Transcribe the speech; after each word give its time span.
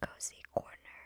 cozy 0.00 0.42
corner, 0.54 0.98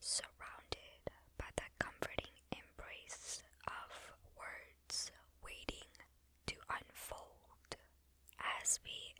surrounded 0.00 1.02
by 1.38 1.46
the 1.56 1.62
comforting 1.78 2.32
embrace 2.52 3.42
of 3.66 3.90
words 4.38 5.10
waiting 5.44 5.90
to 6.46 6.54
unfold 6.70 7.76
as 8.62 8.78
we 8.84 9.11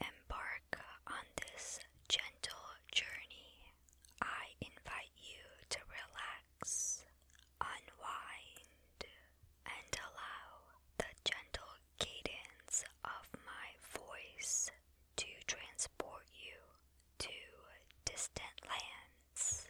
lands, 18.69 19.66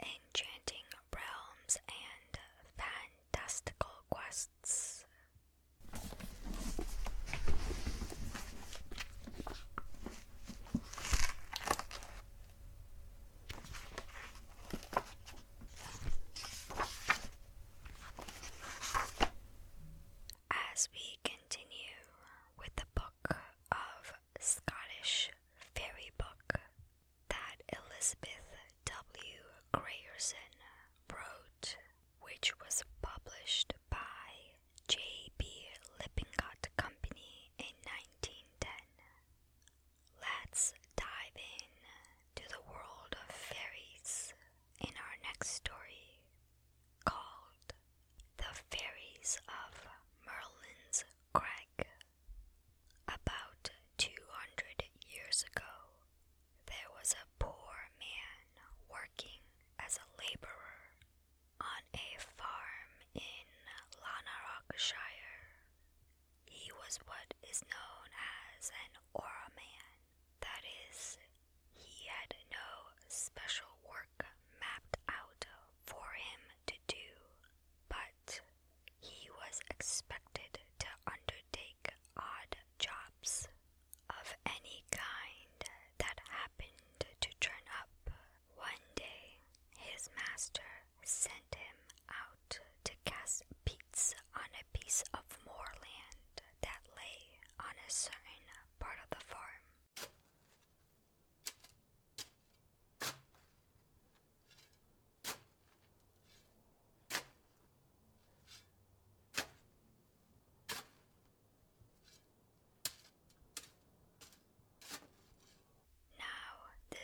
enchanting 0.00 0.86
realms, 1.14 1.78
and 1.88 2.38
fantastical 2.76 3.90
quests. 4.10 4.81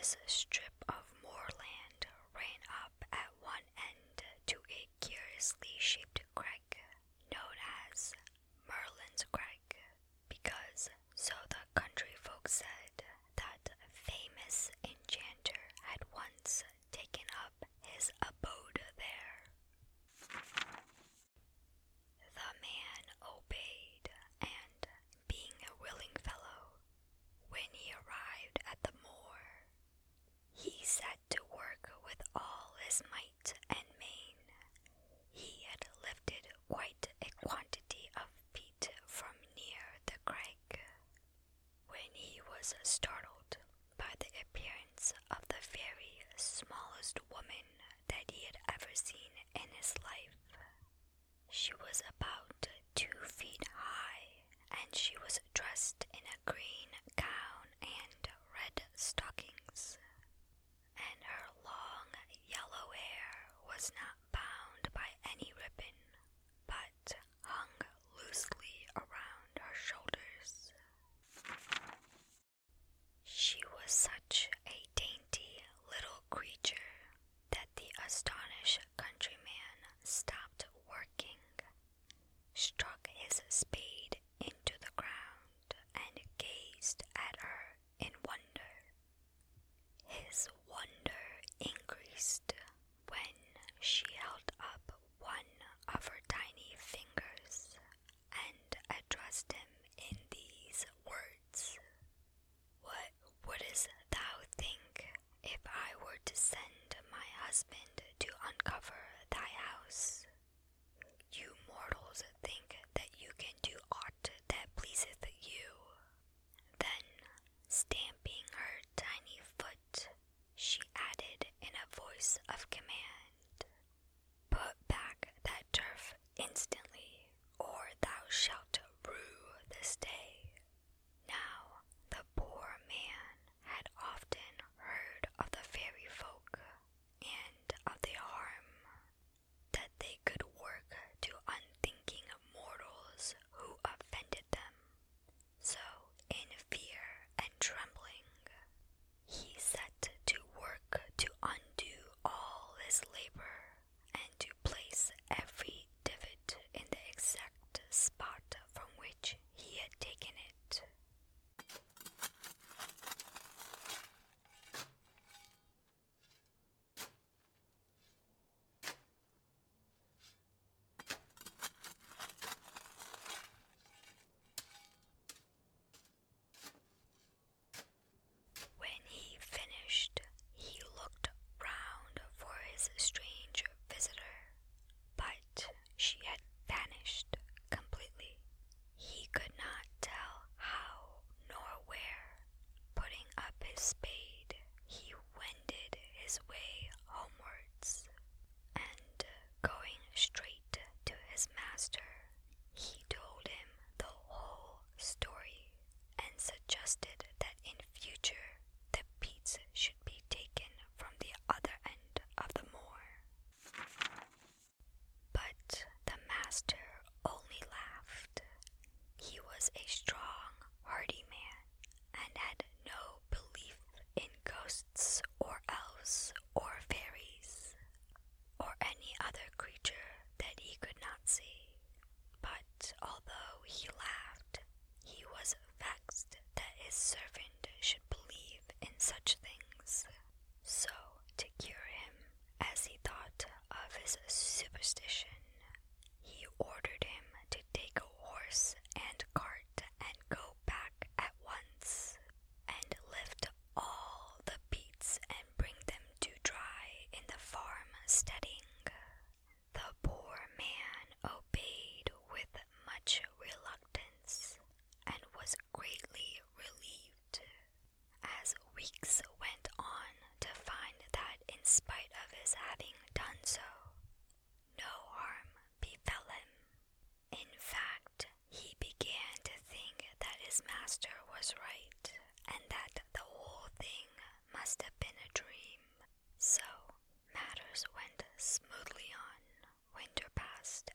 This 0.09 0.17
strip 0.25 0.85
of 0.89 1.05
moorland 1.21 2.07
ran 2.33 2.61
up 2.83 3.05
at 3.13 3.29
one 3.41 3.61
end 3.77 4.23
to 4.47 4.55
a 4.55 4.87
curiously 5.05 5.75
shaped 5.77 6.08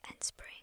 And 0.09 0.23
spring 0.23 0.54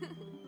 Mm-hmm. 0.00 0.44